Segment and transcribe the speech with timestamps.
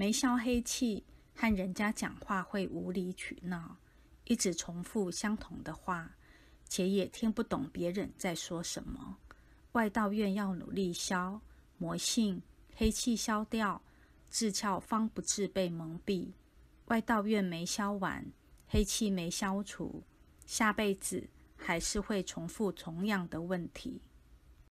[0.00, 1.04] 没消黑气，
[1.34, 3.76] 和人家讲话会无理取闹，
[4.24, 6.16] 一直重复相同的话，
[6.66, 9.18] 且也听不懂别人在说什么。
[9.72, 11.38] 外道院要努力消
[11.76, 12.40] 魔性
[12.74, 13.82] 黑气，消掉
[14.30, 16.30] 智窍方不至被蒙蔽。
[16.86, 18.24] 外道院没消完，
[18.68, 20.02] 黑气没消除，
[20.46, 24.00] 下辈子还是会重复同样的问题。